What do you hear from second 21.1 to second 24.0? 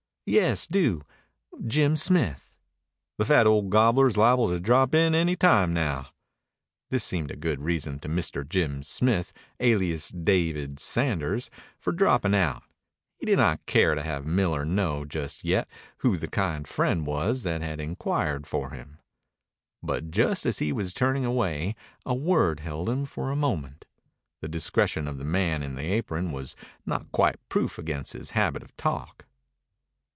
away a word held him for a moment.